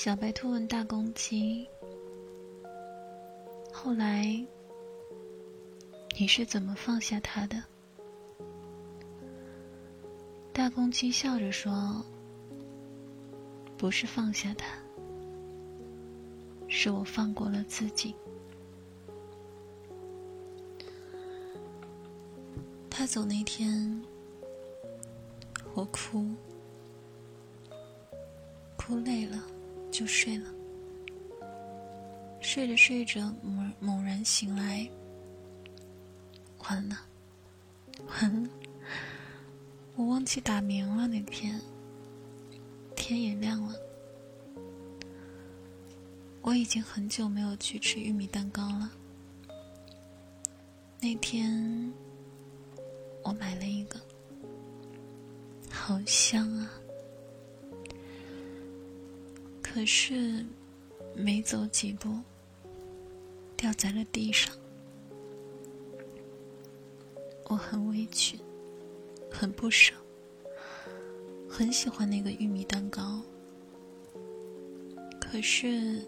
[0.00, 1.68] 小白兔问大公鸡
[3.74, 4.46] ：“后来
[6.16, 7.60] 你是怎么放下他的？”
[10.54, 12.00] 大公鸡笑着说
[13.76, 14.78] ：“不是放下他，
[16.68, 18.14] 是我放过了自己。”
[22.88, 24.00] 他走那天，
[25.74, 26.24] 我哭，
[28.76, 29.42] 哭累了
[29.98, 30.54] 就睡了。
[32.40, 34.88] 睡着睡着，猛猛然醒来，
[36.58, 36.96] 完了，
[38.06, 38.48] 完了，
[39.96, 41.08] 我忘记打鸣了。
[41.08, 41.60] 那天
[42.94, 43.74] 天也亮了，
[46.42, 48.92] 我已经很久没有去吃玉米蛋糕了。
[51.00, 51.92] 那天。
[53.24, 54.00] 我买了一个，
[55.70, 56.70] 好香啊！
[59.78, 60.44] 可是
[61.14, 62.12] 没走几步，
[63.56, 64.52] 掉在了地上。
[67.44, 68.40] 我很委屈，
[69.30, 69.94] 很不舍，
[71.48, 73.22] 很喜欢那个玉米蛋糕。
[75.20, 76.04] 可是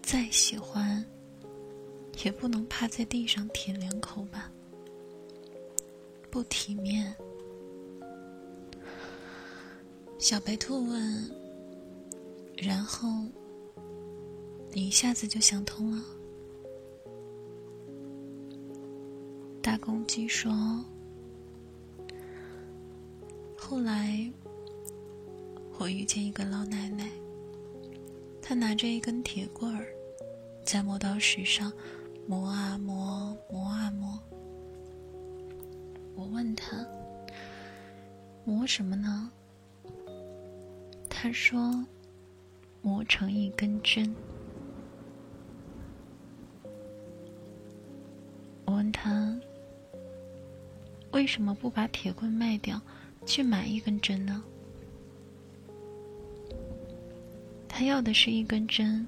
[0.00, 1.04] 再喜欢，
[2.24, 4.50] 也不能趴在地上舔两口吧。
[6.30, 7.14] 不体面。
[10.18, 11.30] 小白兔问
[12.56, 13.08] ：“然后，
[14.72, 16.02] 你一下子就想通了？”
[19.62, 20.52] 大公鸡说
[23.58, 24.30] ：“后来，
[25.78, 27.10] 我遇见一个老奶奶，
[28.40, 29.86] 她拿着一根铁棍儿，
[30.64, 31.72] 在磨刀石上
[32.26, 34.18] 磨啊磨，磨啊磨。”
[36.14, 36.86] 我问她
[38.46, 39.30] ：“磨什么呢？”
[41.10, 41.84] 他说
[42.86, 44.14] ：“磨成一根针。”
[48.64, 49.36] 我问他
[51.10, 52.80] ：“为什么不把铁棍卖掉，
[53.26, 54.44] 去买一根针呢？”
[57.66, 59.04] 他要的是一根针，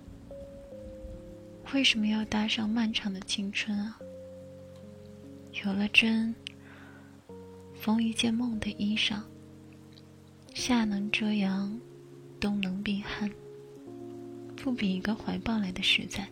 [1.73, 3.97] 为什么要搭上漫长的青春啊？
[5.65, 6.35] 有了针。
[7.81, 9.21] 缝一件梦的衣裳，
[10.53, 11.81] 夏能遮阳，
[12.41, 13.31] 冬能避寒，
[14.63, 16.27] 不比一个怀抱来的实在。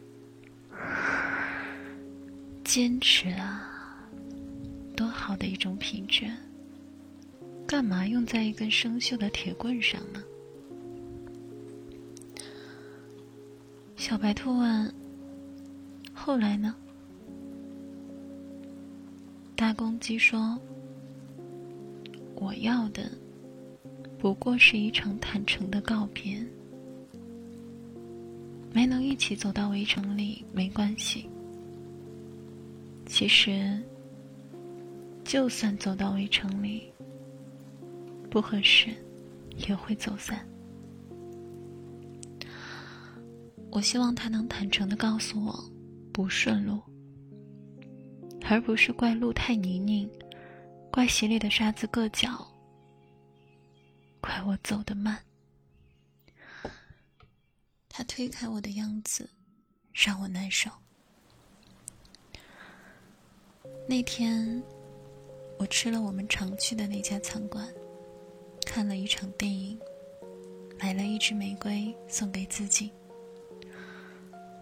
[2.64, 3.70] 坚持啊，
[4.96, 6.30] 多好的一种品质！
[7.66, 10.22] 干嘛用在一根生锈的铁棍上呢？
[13.96, 14.94] 小白兔问
[16.12, 16.74] ：“后来呢？”
[19.56, 20.58] 大公鸡说。
[22.38, 23.10] 我要的
[24.18, 26.36] 不过是一场坦诚的告别。
[28.76, 31.30] 没能一起走到围城里没关系。
[33.06, 33.82] 其实，
[35.24, 36.92] 就算走到围城里，
[38.28, 38.90] 不合适
[39.66, 40.46] 也会走散。
[43.70, 45.58] 我希望他能坦诚的告诉我
[46.12, 46.78] 不顺路，
[48.46, 50.06] 而不是怪路太泥泞。
[50.92, 52.46] 怪鞋里的沙子硌脚，
[54.20, 55.18] 怪我走得慢。
[57.96, 59.26] 他推开我的样子，
[59.94, 60.70] 让我难受。
[63.88, 64.62] 那天，
[65.58, 67.66] 我吃了我们常去的那家餐馆，
[68.66, 69.80] 看了一场电影，
[70.78, 72.92] 买了一支玫瑰送给自己。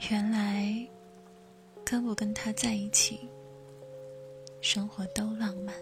[0.08, 0.88] 原来，
[1.84, 3.28] 跟不跟他在一起，
[4.60, 5.74] 生活都浪漫。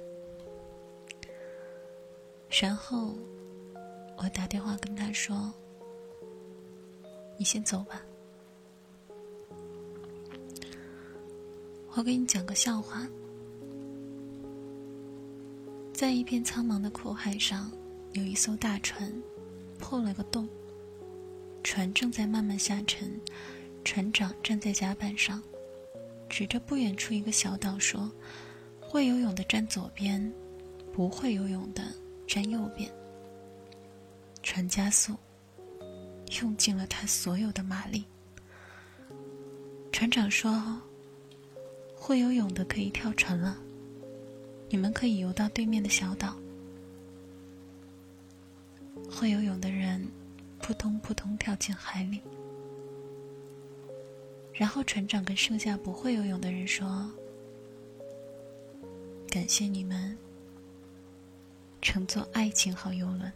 [2.49, 3.15] 然后，
[4.17, 5.53] 我打电话跟他说
[7.37, 8.03] ：“你先走吧。”
[11.95, 13.07] 我给你讲个笑话。
[15.93, 17.71] 在一片苍茫的苦海上，
[18.13, 19.13] 有一艘大船，
[19.79, 20.49] 破了个洞，
[21.63, 23.21] 船正在慢慢下沉。
[23.85, 25.43] 船长站在甲板上，
[26.29, 28.11] 指着不远处一个小岛说
[28.81, 30.33] ：“会游泳的站左边，
[30.93, 31.83] 不会游泳的。”
[32.25, 32.91] 站右边，
[34.43, 35.15] 船加速，
[36.41, 38.05] 用尽了他所有的马力。
[39.91, 40.81] 船长说
[41.95, 43.59] ：“会游泳的可以跳船了，
[44.69, 46.37] 你们可以游到对面的小岛。”
[49.11, 50.09] 会游泳的人
[50.61, 52.21] 扑通扑通跳进海里，
[54.53, 57.11] 然后船长跟剩下不会游泳的人说
[59.29, 60.17] ：“感谢你们。”
[61.83, 63.31] 乘坐爱情号游轮，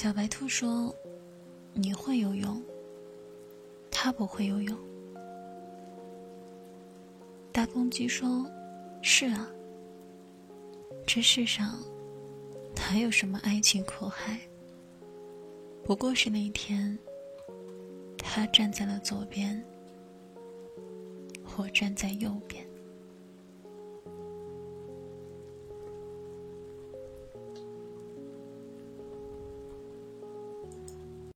[0.00, 0.94] 小白兔说
[1.74, 2.62] ：“你会游泳，
[3.90, 4.78] 他不会游泳。”
[7.50, 8.48] 大公鸡说
[9.02, 9.50] ：“是啊，
[11.04, 11.82] 这世上
[12.76, 14.38] 哪有什么爱情苦海？
[15.82, 16.96] 不过是那天，
[18.16, 19.60] 他站在了左边，
[21.56, 22.64] 我站在右边。”